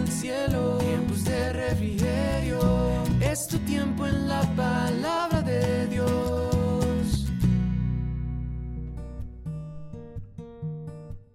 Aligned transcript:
el 0.00 0.08
cielo. 0.08 0.78
Tiempos 0.78 1.24
de 1.24 1.52
refrigerio. 1.52 2.60
Es 3.20 3.46
tu 3.46 3.58
tiempo 3.58 4.06
en 4.06 4.28
la 4.28 4.42
palabra 4.56 5.42
de 5.42 5.86
Dios. 5.88 7.26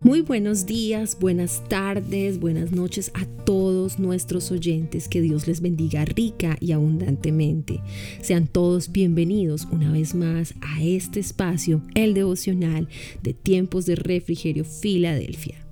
Muy 0.01 0.22
buenos 0.22 0.67
días, 0.67 1.17
buenas 1.20 1.67
tardes, 1.67 2.40
buenas 2.40 2.72
noches 2.72 3.12
a 3.15 3.26
todos 3.44 3.97
nuestros 3.97 4.51
oyentes. 4.51 5.08
Que 5.08 5.22
Dios 5.22 5.47
les 5.47 5.62
bendiga 5.62 6.06
rica 6.06 6.58
y 6.60 6.74
abundantemente. 6.74 7.82
Sean 8.22 8.47
todos 8.47 8.92
bienvenidos 8.92 9.68
una 9.72 9.92
vez 9.92 10.13
más 10.13 10.54
a 10.62 10.84
este 10.84 11.20
espacio, 11.20 11.82
el 11.96 12.13
devocional 12.13 12.88
de 13.24 13.34
tiempos 13.34 13.88
de 13.88 13.96
refrigerio 13.96 14.63
Filadelfia. 14.63 15.65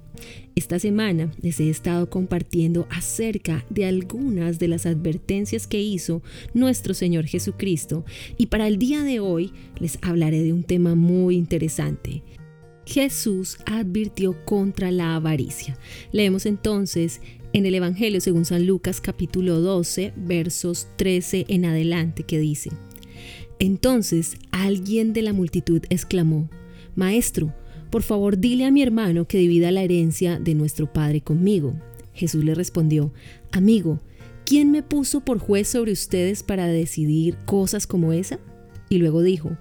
Esta 0.56 0.78
semana 0.78 1.32
les 1.42 1.60
he 1.60 1.70
estado 1.70 2.10
compartiendo 2.10 2.88
acerca 2.90 3.66
de 3.70 3.86
algunas 3.86 4.60
de 4.60 4.68
las 4.68 4.86
advertencias 4.86 5.66
que 5.66 5.82
hizo 5.82 6.22
nuestro 6.54 6.94
Señor 6.94 7.26
Jesucristo 7.26 8.06
y 8.38 8.48
para 8.48 8.68
el 8.68 8.78
día 8.78 9.04
de 9.04 9.20
hoy 9.20 9.52
les 9.80 9.98
hablaré 10.02 10.44
de 10.44 10.54
un 10.54 10.64
tema 10.64 10.96
muy 10.96 11.36
interesante. 11.36 12.24
Jesús 12.86 13.58
advirtió 13.66 14.36
contra 14.46 14.92
la 14.92 15.16
avaricia. 15.16 15.78
Leemos 16.12 16.46
entonces 16.46 17.22
en 17.54 17.66
el 17.66 17.76
Evangelio 17.76 18.20
según 18.20 18.46
San 18.46 18.68
Lucas 18.68 19.00
capítulo 19.00 19.62
12 19.62 20.14
versos 20.18 20.88
13 20.98 21.46
en 21.48 21.66
adelante 21.66 22.24
que 22.24 22.40
dice, 22.40 22.72
Entonces 23.60 24.38
alguien 24.52 25.14
de 25.14 25.22
la 25.22 25.34
multitud 25.34 25.82
exclamó, 25.90 26.50
Maestro, 26.96 27.54
por 27.94 28.02
favor 28.02 28.40
dile 28.40 28.66
a 28.66 28.72
mi 28.72 28.82
hermano 28.82 29.28
que 29.28 29.38
divida 29.38 29.70
la 29.72 29.84
herencia 29.84 30.40
de 30.40 30.56
nuestro 30.56 30.92
padre 30.92 31.22
conmigo. 31.22 31.76
Jesús 32.16 32.44
le 32.44 32.56
respondió, 32.56 33.14
Amigo, 33.52 34.00
¿quién 34.48 34.72
me 34.72 34.82
puso 34.82 35.20
por 35.20 35.38
juez 35.38 35.68
sobre 35.68 35.92
ustedes 35.92 36.42
para 36.42 36.66
decidir 36.66 37.38
cosas 37.46 37.86
como 37.86 38.12
esa? 38.12 38.40
Y 38.90 38.98
luego 38.98 39.22
dijo, 39.22 39.60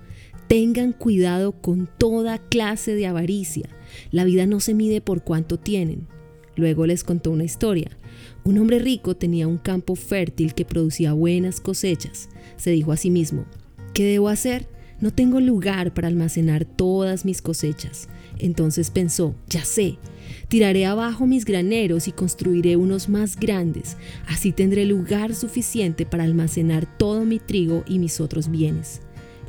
Tengan 0.49 0.95
cuidado 0.95 1.53
con 1.53 1.91
toda 1.99 2.39
clase 2.39 2.95
de 2.95 3.07
avaricia. 3.07 3.69
La 4.13 4.25
vida 4.25 4.47
no 4.47 4.61
se 4.61 4.73
mide 4.73 5.03
por 5.03 5.25
cuánto 5.25 5.59
tienen. 5.59 6.09
Luego 6.57 6.87
les 6.87 7.05
contó 7.05 7.33
una 7.33 7.45
historia. 7.45 7.99
Un 8.45 8.57
hombre 8.57 8.79
rico 8.79 9.15
tenía 9.15 9.47
un 9.47 9.59
campo 9.59 9.95
fértil 9.95 10.55
que 10.55 10.65
producía 10.65 11.13
buenas 11.13 11.61
cosechas. 11.61 12.31
Se 12.57 12.71
dijo 12.71 12.93
a 12.93 12.97
sí 12.97 13.11
mismo, 13.11 13.45
¿qué 13.93 14.07
debo 14.07 14.31
hacer? 14.31 14.72
No 15.03 15.11
tengo 15.11 15.41
lugar 15.41 15.93
para 15.93 16.07
almacenar 16.07 16.65
todas 16.65 17.25
mis 17.25 17.43
cosechas. 17.43 18.09
Entonces 18.39 18.91
pensó, 18.91 19.35
ya 19.49 19.65
sé, 19.65 19.99
tiraré 20.47 20.87
abajo 20.87 21.27
mis 21.27 21.45
graneros 21.45 22.07
y 22.07 22.13
construiré 22.13 22.77
unos 22.77 23.09
más 23.09 23.35
grandes. 23.35 23.97
Así 24.29 24.53
tendré 24.53 24.87
lugar 24.87 25.35
suficiente 25.35 26.07
para 26.07 26.23
almacenar 26.23 26.87
todo 26.99 27.25
mi 27.25 27.41
trigo 27.41 27.83
y 27.89 27.99
mis 27.99 28.21
otros 28.21 28.49
bienes. 28.49 29.01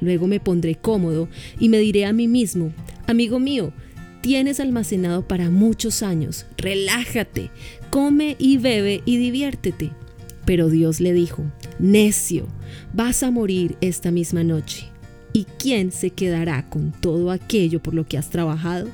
Luego 0.01 0.25
me 0.25 0.39
pondré 0.39 0.73
cómodo 0.73 1.29
y 1.59 1.69
me 1.69 1.77
diré 1.77 2.05
a 2.05 2.13
mí 2.13 2.27
mismo, 2.27 2.73
amigo 3.05 3.39
mío, 3.39 3.73
tienes 4.21 4.59
almacenado 4.59 5.27
para 5.27 5.51
muchos 5.51 6.01
años, 6.01 6.47
relájate, 6.57 7.51
come 7.91 8.35
y 8.39 8.57
bebe 8.57 9.03
y 9.05 9.17
diviértete. 9.17 9.91
Pero 10.45 10.69
Dios 10.69 10.99
le 10.99 11.13
dijo, 11.13 11.43
necio, 11.77 12.47
vas 12.91 13.21
a 13.21 13.29
morir 13.29 13.77
esta 13.81 14.09
misma 14.09 14.43
noche. 14.43 14.92
¿Y 15.33 15.45
quién 15.57 15.91
se 15.91 16.11
quedará 16.11 16.69
con 16.69 16.91
todo 16.91 17.31
aquello 17.31 17.81
por 17.81 17.95
lo 17.95 18.05
que 18.05 18.17
has 18.17 18.29
trabajado? 18.29 18.87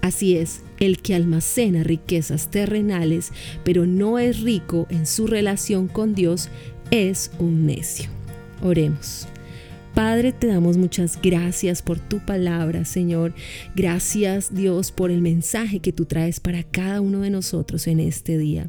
Así 0.00 0.36
es, 0.36 0.62
el 0.78 1.02
que 1.02 1.16
almacena 1.16 1.82
riquezas 1.82 2.48
terrenales, 2.50 3.32
pero 3.64 3.86
no 3.86 4.20
es 4.20 4.40
rico 4.40 4.86
en 4.88 5.06
su 5.06 5.26
relación 5.26 5.88
con 5.88 6.14
Dios, 6.14 6.48
es 6.92 7.32
un 7.40 7.66
necio. 7.66 8.08
Oremos. 8.62 9.26
Padre, 9.96 10.32
te 10.32 10.46
damos 10.46 10.76
muchas 10.76 11.18
gracias 11.22 11.80
por 11.80 11.98
tu 11.98 12.18
palabra, 12.18 12.84
Señor. 12.84 13.34
Gracias, 13.74 14.54
Dios, 14.54 14.92
por 14.92 15.10
el 15.10 15.22
mensaje 15.22 15.80
que 15.80 15.90
tú 15.90 16.04
traes 16.04 16.38
para 16.38 16.62
cada 16.64 17.00
uno 17.00 17.22
de 17.22 17.30
nosotros 17.30 17.86
en 17.86 18.00
este 18.00 18.36
día. 18.36 18.68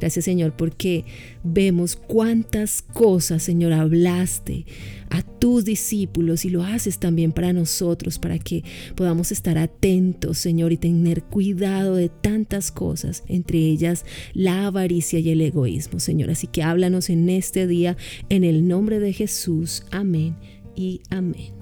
Gracias, 0.00 0.24
Señor, 0.24 0.54
porque 0.56 1.04
vemos 1.44 1.94
cuántas 1.94 2.80
cosas, 2.80 3.42
Señor, 3.42 3.74
hablaste 3.74 4.64
a 5.10 5.20
tus 5.22 5.66
discípulos 5.66 6.46
y 6.46 6.50
lo 6.50 6.62
haces 6.62 6.98
también 6.98 7.32
para 7.32 7.52
nosotros, 7.52 8.18
para 8.18 8.38
que 8.38 8.64
podamos 8.94 9.30
estar 9.30 9.58
atentos, 9.58 10.38
Señor, 10.38 10.72
y 10.72 10.78
tener 10.78 11.22
cuidado 11.24 11.96
de 11.96 12.08
tantas 12.08 12.72
cosas, 12.72 13.24
entre 13.28 13.58
ellas 13.58 14.06
la 14.32 14.66
avaricia 14.66 15.18
y 15.18 15.28
el 15.28 15.42
egoísmo, 15.42 16.00
Señor. 16.00 16.30
Así 16.30 16.46
que 16.46 16.62
háblanos 16.62 17.10
en 17.10 17.28
este 17.28 17.66
día, 17.66 17.98
en 18.30 18.42
el 18.42 18.66
nombre 18.66 19.00
de 19.00 19.12
Jesús. 19.12 19.82
Amén 19.90 20.34
y 20.74 21.02
amén. 21.10 21.59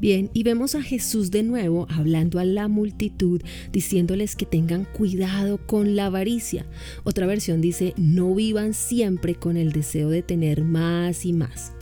Bien, 0.00 0.30
y 0.32 0.44
vemos 0.44 0.74
a 0.74 0.82
Jesús 0.82 1.30
de 1.30 1.42
nuevo 1.42 1.86
hablando 1.90 2.38
a 2.38 2.44
la 2.46 2.68
multitud, 2.68 3.42
diciéndoles 3.70 4.34
que 4.34 4.46
tengan 4.46 4.86
cuidado 4.86 5.58
con 5.66 5.94
la 5.94 6.06
avaricia. 6.06 6.64
Otra 7.04 7.26
versión 7.26 7.60
dice, 7.60 7.92
no 7.98 8.34
vivan 8.34 8.72
siempre 8.72 9.34
con 9.34 9.58
el 9.58 9.72
deseo 9.72 10.08
de 10.08 10.22
tener 10.22 10.64
más 10.64 11.26
y 11.26 11.34
más. 11.34 11.72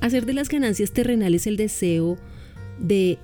Hacer 0.00 0.26
de 0.26 0.34
las 0.34 0.50
ganancias 0.50 0.92
terrenales 0.92 1.46
el 1.46 1.56
deseo 1.56 2.18
de 2.78 3.18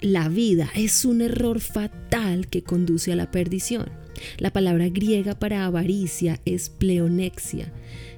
la 0.00 0.28
vida 0.28 0.70
es 0.76 1.04
un 1.04 1.20
error 1.20 1.58
fatal 1.58 2.46
que 2.46 2.62
conduce 2.62 3.12
a 3.12 3.16
la 3.16 3.32
perdición. 3.32 3.90
La 4.38 4.52
palabra 4.52 4.88
griega 4.88 5.36
para 5.36 5.64
avaricia 5.64 6.40
es 6.44 6.70
pleonexia. 6.70 7.72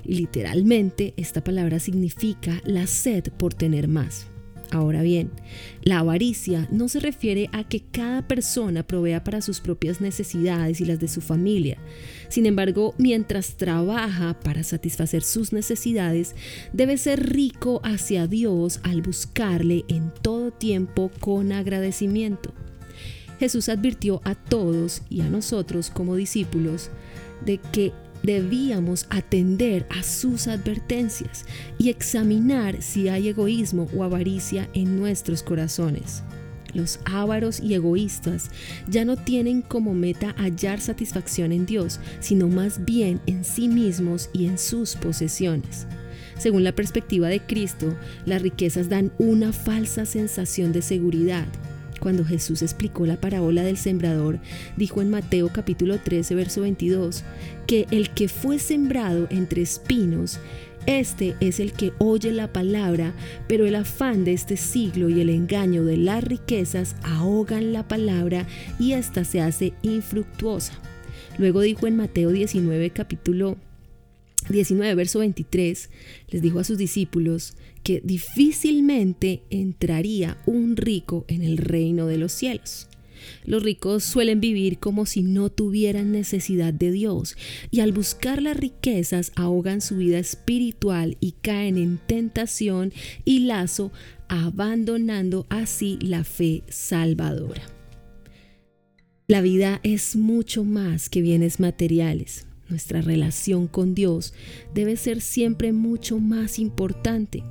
Literalmente 0.04 1.14
esta 1.16 1.42
palabra 1.42 1.78
significa 1.78 2.60
la 2.64 2.86
sed 2.86 3.28
por 3.38 3.54
tener 3.54 3.88
más. 3.88 4.31
Ahora 4.72 5.02
bien, 5.02 5.30
la 5.82 5.98
avaricia 5.98 6.66
no 6.70 6.88
se 6.88 6.98
refiere 6.98 7.50
a 7.52 7.62
que 7.62 7.82
cada 7.82 8.26
persona 8.26 8.82
provea 8.82 9.22
para 9.22 9.42
sus 9.42 9.60
propias 9.60 10.00
necesidades 10.00 10.80
y 10.80 10.86
las 10.86 10.98
de 10.98 11.08
su 11.08 11.20
familia. 11.20 11.76
Sin 12.30 12.46
embargo, 12.46 12.94
mientras 12.96 13.58
trabaja 13.58 14.40
para 14.40 14.62
satisfacer 14.62 15.24
sus 15.24 15.52
necesidades, 15.52 16.34
debe 16.72 16.96
ser 16.96 17.34
rico 17.34 17.82
hacia 17.84 18.26
Dios 18.26 18.80
al 18.82 19.02
buscarle 19.02 19.84
en 19.88 20.10
todo 20.22 20.52
tiempo 20.52 21.10
con 21.20 21.52
agradecimiento. 21.52 22.54
Jesús 23.38 23.68
advirtió 23.68 24.22
a 24.24 24.34
todos 24.34 25.02
y 25.10 25.20
a 25.20 25.28
nosotros 25.28 25.90
como 25.90 26.16
discípulos 26.16 26.88
de 27.44 27.58
que 27.58 27.92
debíamos 28.22 29.06
atender 29.10 29.86
a 29.90 30.02
sus 30.02 30.48
advertencias 30.48 31.44
y 31.78 31.90
examinar 31.90 32.82
si 32.82 33.08
hay 33.08 33.28
egoísmo 33.28 33.88
o 33.96 34.04
avaricia 34.04 34.68
en 34.74 34.98
nuestros 34.98 35.42
corazones. 35.42 36.22
Los 36.74 37.00
ávaros 37.04 37.60
y 37.60 37.74
egoístas 37.74 38.50
ya 38.88 39.04
no 39.04 39.16
tienen 39.16 39.60
como 39.62 39.92
meta 39.92 40.34
hallar 40.38 40.80
satisfacción 40.80 41.52
en 41.52 41.66
Dios, 41.66 42.00
sino 42.20 42.48
más 42.48 42.84
bien 42.84 43.20
en 43.26 43.44
sí 43.44 43.68
mismos 43.68 44.30
y 44.32 44.46
en 44.46 44.58
sus 44.58 44.96
posesiones. 44.96 45.86
Según 46.38 46.64
la 46.64 46.74
perspectiva 46.74 47.28
de 47.28 47.40
Cristo, 47.40 47.94
las 48.24 48.42
riquezas 48.42 48.88
dan 48.88 49.12
una 49.18 49.52
falsa 49.52 50.06
sensación 50.06 50.72
de 50.72 50.82
seguridad, 50.82 51.46
cuando 52.02 52.24
Jesús 52.24 52.62
explicó 52.62 53.06
la 53.06 53.20
parábola 53.20 53.62
del 53.62 53.76
sembrador, 53.76 54.40
dijo 54.76 55.00
en 55.00 55.10
Mateo 55.10 55.50
capítulo 55.50 55.98
13, 55.98 56.34
verso 56.34 56.62
22, 56.62 57.22
que 57.68 57.86
el 57.92 58.10
que 58.10 58.28
fue 58.28 58.58
sembrado 58.58 59.28
entre 59.30 59.62
espinos, 59.62 60.40
este 60.86 61.36
es 61.38 61.60
el 61.60 61.72
que 61.72 61.92
oye 61.98 62.32
la 62.32 62.52
palabra, 62.52 63.14
pero 63.46 63.66
el 63.66 63.76
afán 63.76 64.24
de 64.24 64.32
este 64.32 64.56
siglo 64.56 65.08
y 65.08 65.20
el 65.20 65.30
engaño 65.30 65.84
de 65.84 65.96
las 65.96 66.24
riquezas 66.24 66.96
ahogan 67.04 67.72
la 67.72 67.86
palabra 67.86 68.48
y 68.80 68.94
ésta 68.94 69.22
se 69.22 69.40
hace 69.40 69.72
infructuosa. 69.82 70.72
Luego 71.38 71.60
dijo 71.60 71.86
en 71.86 71.96
Mateo 71.96 72.30
19, 72.30 72.90
capítulo 72.90 73.56
19, 74.48 74.94
verso 74.94 75.20
23, 75.20 75.90
les 76.28 76.42
dijo 76.42 76.58
a 76.58 76.64
sus 76.64 76.78
discípulos 76.78 77.54
que 77.82 78.00
difícilmente 78.02 79.42
entraría 79.50 80.40
un 80.46 80.76
rico 80.76 81.24
en 81.28 81.42
el 81.42 81.58
reino 81.58 82.06
de 82.06 82.18
los 82.18 82.32
cielos. 82.32 82.88
Los 83.44 83.62
ricos 83.62 84.04
suelen 84.04 84.40
vivir 84.40 84.78
como 84.78 85.06
si 85.06 85.22
no 85.22 85.50
tuvieran 85.50 86.12
necesidad 86.12 86.74
de 86.74 86.90
Dios 86.90 87.36
y 87.70 87.80
al 87.80 87.92
buscar 87.92 88.42
las 88.42 88.56
riquezas 88.56 89.32
ahogan 89.36 89.80
su 89.80 89.96
vida 89.96 90.18
espiritual 90.18 91.16
y 91.20 91.32
caen 91.40 91.78
en 91.78 91.98
tentación 91.98 92.92
y 93.24 93.40
lazo, 93.40 93.92
abandonando 94.28 95.46
así 95.50 95.98
la 96.00 96.24
fe 96.24 96.62
salvadora. 96.68 97.62
La 99.28 99.40
vida 99.40 99.80
es 99.82 100.16
mucho 100.16 100.64
más 100.64 101.08
que 101.08 101.22
bienes 101.22 101.60
materiales. 101.60 102.46
Nuestra 102.72 103.02
relación 103.02 103.68
con 103.68 103.94
Dios 103.94 104.32
debe 104.72 104.96
ser 104.96 105.20
siempre 105.20 105.74
mucho 105.74 106.18
más 106.18 106.58
importante. 106.58 107.44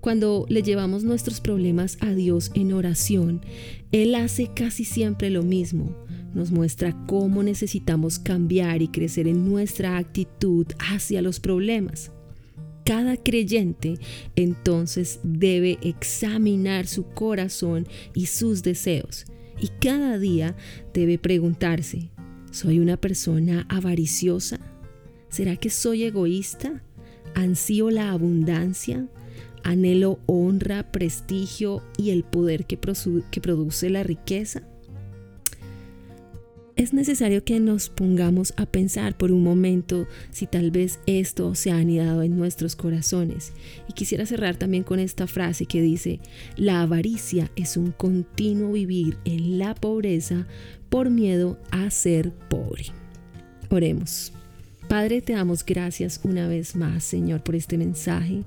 Cuando 0.00 0.44
le 0.48 0.64
llevamos 0.64 1.04
nuestros 1.04 1.40
problemas 1.40 1.98
a 2.00 2.10
Dios 2.10 2.50
en 2.54 2.72
oración, 2.72 3.42
Él 3.92 4.12
hace 4.16 4.50
casi 4.52 4.84
siempre 4.84 5.30
lo 5.30 5.44
mismo. 5.44 5.94
nos 6.34 6.50
muestra 6.50 6.96
cómo 7.06 7.44
necesitamos 7.44 8.18
cambiar 8.18 8.82
y 8.82 8.88
crecer 8.88 9.28
en 9.28 9.48
nuestra 9.48 9.96
actitud 9.98 10.66
hacia 10.80 11.22
los 11.22 11.38
problemas. 11.38 12.10
Cada 12.84 13.16
creyente 13.16 13.98
entonces 14.34 15.20
debe 15.22 15.78
examinar 15.80 16.88
su 16.88 17.04
corazón 17.04 17.86
y 18.14 18.26
sus 18.26 18.64
deseos 18.64 19.26
y 19.60 19.68
cada 19.80 20.18
día 20.18 20.56
debe 20.94 21.18
preguntarse, 21.18 22.09
¿soy 22.50 22.78
una 22.78 22.96
persona 22.96 23.66
avariciosa? 23.68 24.58
¿Será 25.28 25.56
que 25.56 25.70
soy 25.70 26.04
egoísta? 26.04 26.82
¿Ansío 27.34 27.90
la 27.90 28.10
abundancia? 28.10 29.06
¿Anhelo 29.62 30.18
honra, 30.26 30.90
prestigio 30.90 31.82
y 31.96 32.10
el 32.10 32.24
poder 32.24 32.66
que, 32.66 32.78
que 33.30 33.40
produce 33.40 33.90
la 33.90 34.02
riqueza? 34.02 34.62
Es 36.80 36.94
necesario 36.94 37.44
que 37.44 37.60
nos 37.60 37.90
pongamos 37.90 38.54
a 38.56 38.64
pensar 38.64 39.14
por 39.14 39.32
un 39.32 39.42
momento 39.42 40.08
si 40.30 40.46
tal 40.46 40.70
vez 40.70 40.98
esto 41.04 41.54
se 41.54 41.70
ha 41.70 41.76
anidado 41.76 42.22
en 42.22 42.38
nuestros 42.38 42.74
corazones. 42.74 43.52
Y 43.86 43.92
quisiera 43.92 44.24
cerrar 44.24 44.56
también 44.56 44.82
con 44.82 44.98
esta 44.98 45.26
frase 45.26 45.66
que 45.66 45.82
dice, 45.82 46.20
la 46.56 46.80
avaricia 46.80 47.50
es 47.54 47.76
un 47.76 47.92
continuo 47.92 48.72
vivir 48.72 49.18
en 49.26 49.58
la 49.58 49.74
pobreza 49.74 50.46
por 50.88 51.10
miedo 51.10 51.58
a 51.70 51.90
ser 51.90 52.32
pobre. 52.48 52.86
Oremos. 53.68 54.32
Padre, 54.90 55.22
te 55.22 55.34
damos 55.34 55.64
gracias 55.64 56.18
una 56.24 56.48
vez 56.48 56.74
más, 56.74 57.04
Señor, 57.04 57.44
por 57.44 57.54
este 57.54 57.78
mensaje. 57.78 58.42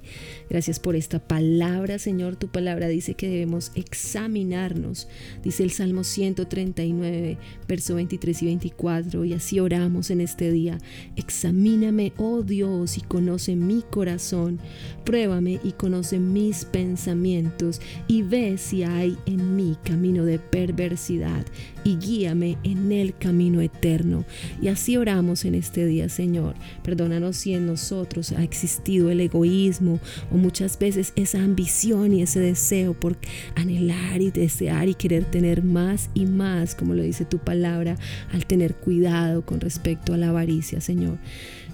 Gracias 0.49 0.77
por 0.77 0.97
esta 0.97 1.25
palabra, 1.25 1.99
Señor. 1.99 2.35
Tu 2.35 2.49
palabra 2.49 2.89
dice 2.89 3.13
que 3.13 3.29
debemos 3.29 3.71
examinarnos. 3.75 5.07
Dice 5.41 5.63
el 5.63 5.71
Salmo 5.71 6.03
139, 6.03 7.37
verso 7.65 7.95
23 7.95 8.43
y 8.43 8.45
24. 8.47 9.23
Y 9.23 9.31
así 9.31 9.61
oramos 9.61 10.09
en 10.09 10.19
este 10.19 10.51
día. 10.51 10.79
Examíname, 11.15 12.11
oh 12.17 12.41
Dios, 12.41 12.97
y 12.97 13.01
conoce 13.01 13.55
mi 13.55 13.81
corazón. 13.81 14.59
Pruébame 15.05 15.61
y 15.63 15.71
conoce 15.71 16.19
mis 16.19 16.65
pensamientos. 16.65 17.79
Y 18.09 18.23
ve 18.23 18.57
si 18.57 18.83
hay 18.83 19.17
en 19.27 19.55
mí 19.55 19.77
camino 19.81 20.25
de 20.25 20.39
perversidad. 20.39 21.45
Y 21.85 21.95
guíame 21.95 22.57
en 22.65 22.91
el 22.91 23.15
camino 23.15 23.61
eterno. 23.61 24.25
Y 24.61 24.67
así 24.67 24.97
oramos 24.97 25.45
en 25.45 25.55
este 25.55 25.85
día, 25.85 26.09
Señor 26.09 26.32
Señor. 26.33 26.55
Perdónanos 26.81 27.37
si 27.37 27.53
en 27.53 27.67
nosotros 27.67 28.31
ha 28.31 28.43
existido 28.43 29.11
el 29.11 29.19
egoísmo 29.19 29.99
o 30.31 30.37
muchas 30.37 30.79
veces 30.79 31.13
esa 31.15 31.43
ambición 31.43 32.11
y 32.11 32.23
ese 32.23 32.39
deseo 32.39 32.95
por 32.95 33.17
anhelar 33.53 34.19
y 34.19 34.31
desear 34.31 34.89
y 34.89 34.95
querer 34.95 35.25
tener 35.25 35.63
más 35.63 36.09
y 36.15 36.25
más, 36.25 36.73
como 36.73 36.95
lo 36.95 37.03
dice 37.03 37.23
tu 37.23 37.37
palabra, 37.37 37.97
al 38.31 38.47
tener 38.47 38.73
cuidado 38.73 39.45
con 39.45 39.59
respecto 39.59 40.15
a 40.15 40.17
la 40.17 40.29
avaricia, 40.29 40.81
Señor. 40.81 41.19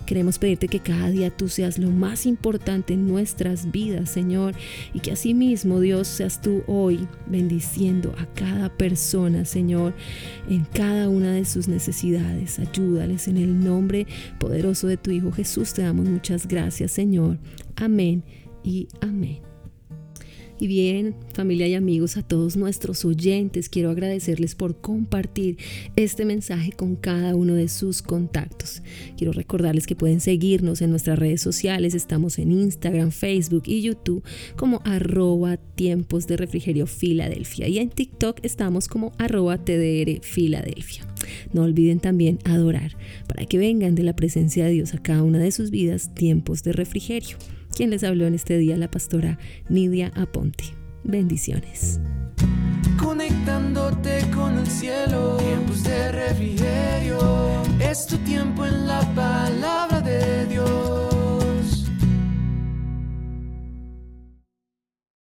Queremos 0.10 0.40
pedirte 0.40 0.68
que 0.68 0.80
cada 0.80 1.12
día 1.12 1.30
tú 1.30 1.50
seas 1.50 1.78
lo 1.78 1.92
más 1.92 2.26
importante 2.26 2.96
en 2.96 3.08
nuestras 3.08 3.72
vidas, 3.72 4.10
Señor, 4.10 4.56
y 4.92 5.02
que 5.02 5.12
asimismo, 5.12 5.80
Dios, 5.80 6.08
seas 6.08 6.42
tú 6.42 6.64
hoy 6.66 7.08
bendiciendo 7.28 8.16
a 8.18 8.26
cada 8.34 8.70
persona, 8.70 9.46
Señor, 9.46 9.94
en 10.50 10.66
cada 10.66 11.10
una 11.10 11.32
de 11.32 11.46
sus 11.46 11.68
necesidades. 11.68 12.58
Ayúdales 12.58 13.28
en 13.28 13.38
el 13.38 13.64
nombre 13.64 14.08
poderoso 14.40 14.88
de 14.88 14.98
tu 14.98 15.12
Hijo 15.12 15.32
Jesús. 15.32 15.74
Te 15.74 15.84
damos 15.84 16.08
muchas 16.08 16.48
gracias, 16.48 16.92
Señor. 16.92 17.38
Amén 17.76 18.24
y 18.64 18.88
amén. 19.02 19.49
Y 20.62 20.68
bien, 20.68 21.16
familia 21.34 21.68
y 21.70 21.74
amigos, 21.74 22.18
a 22.18 22.22
todos 22.22 22.58
nuestros 22.58 23.06
oyentes, 23.06 23.70
quiero 23.70 23.92
agradecerles 23.92 24.56
por 24.56 24.82
compartir 24.82 25.58
este 25.96 26.26
mensaje 26.26 26.74
con 26.74 26.98
cada 26.98 27.34
uno 27.34 27.54
de 27.54 27.70
sus 27.70 28.02
contactos. 28.02 28.82
Quiero 29.18 29.32
recordarles 29.32 29.88
que 29.88 29.96
pueden 29.96 30.20
seguirnos 30.20 30.82
en 30.82 30.90
nuestras 30.90 31.18
redes 31.18 31.40
sociales. 31.40 31.94
Estamos 31.94 32.40
en 32.40 32.52
Instagram, 32.52 33.12
Facebook 33.12 33.64
y 33.68 33.82
YouTube 33.82 34.22
como 34.58 34.82
arroba 34.84 35.56
tiempos 35.56 36.28
de 36.28 36.36
refrigerio 36.36 36.88
Filadelfia. 36.88 37.70
Y 37.70 37.78
en 37.78 37.90
TikTok 37.90 38.40
estamos 38.44 38.90
como 38.90 39.14
arroba 39.18 39.64
TDR 39.64 40.20
Filadelfia. 40.22 41.08
No 41.54 41.64
olviden 41.64 42.02
también 42.02 42.40
adorar 42.44 42.98
para 43.30 43.46
que 43.46 43.58
vengan 43.58 43.96
de 43.96 44.04
la 44.04 44.16
presencia 44.16 44.66
de 44.66 44.72
Dios 44.72 44.94
a 44.94 45.02
cada 45.02 45.24
una 45.24 45.40
de 45.40 45.54
sus 45.54 45.72
vidas 45.72 46.14
tiempos 46.14 46.64
de 46.64 46.74
refrigerio. 46.74 47.38
Quien 47.75 47.89
les 47.89 48.04
habló 48.04 48.27
en 48.27 48.36
este 48.36 48.57
día, 48.57 48.77
la 48.77 48.92
pastora 48.92 49.38
Nidia 49.69 50.12
Aponte. 50.16 50.66
Bendiciones. 51.04 52.00
Conectándote 53.01 54.30
con 54.36 54.57
el 54.57 54.68
cielo, 54.68 55.38
tiempos 55.38 55.83
de 55.83 56.12
refrigerio, 56.12 57.63
es 57.80 58.06
tu 58.06 58.18
tiempo 58.18 58.66
en 58.66 58.88
la 58.88 59.00
paz 59.16 59.50